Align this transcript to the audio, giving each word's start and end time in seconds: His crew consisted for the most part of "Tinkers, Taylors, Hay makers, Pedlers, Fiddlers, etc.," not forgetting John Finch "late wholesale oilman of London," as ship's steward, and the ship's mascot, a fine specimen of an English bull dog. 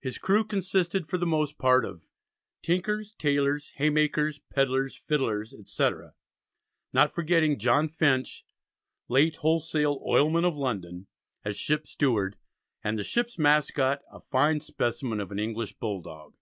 His 0.00 0.16
crew 0.16 0.42
consisted 0.44 1.06
for 1.06 1.18
the 1.18 1.26
most 1.26 1.58
part 1.58 1.84
of 1.84 2.08
"Tinkers, 2.62 3.12
Taylors, 3.12 3.72
Hay 3.76 3.90
makers, 3.90 4.38
Pedlers, 4.48 4.96
Fiddlers, 4.96 5.52
etc.," 5.52 6.14
not 6.94 7.12
forgetting 7.12 7.58
John 7.58 7.86
Finch 7.90 8.46
"late 9.06 9.36
wholesale 9.36 10.00
oilman 10.08 10.46
of 10.46 10.56
London," 10.56 11.08
as 11.44 11.58
ship's 11.58 11.90
steward, 11.90 12.38
and 12.82 12.98
the 12.98 13.04
ship's 13.04 13.38
mascot, 13.38 14.00
a 14.10 14.18
fine 14.20 14.60
specimen 14.60 15.20
of 15.20 15.30
an 15.30 15.38
English 15.38 15.74
bull 15.74 16.00
dog. 16.00 16.32